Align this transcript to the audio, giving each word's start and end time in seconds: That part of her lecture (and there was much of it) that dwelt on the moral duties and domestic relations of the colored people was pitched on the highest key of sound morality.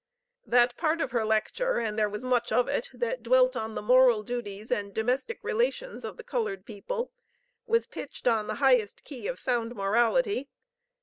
That 0.47 0.75
part 0.77 0.99
of 0.99 1.11
her 1.11 1.23
lecture 1.23 1.77
(and 1.77 1.95
there 1.95 2.09
was 2.09 2.23
much 2.23 2.51
of 2.51 2.67
it) 2.67 2.89
that 2.91 3.21
dwelt 3.21 3.55
on 3.55 3.75
the 3.75 3.83
moral 3.83 4.23
duties 4.23 4.71
and 4.71 4.91
domestic 4.95 5.37
relations 5.43 6.03
of 6.03 6.17
the 6.17 6.23
colored 6.23 6.65
people 6.65 7.11
was 7.67 7.85
pitched 7.85 8.27
on 8.27 8.47
the 8.47 8.55
highest 8.55 9.03
key 9.03 9.27
of 9.27 9.37
sound 9.37 9.75
morality. 9.75 10.49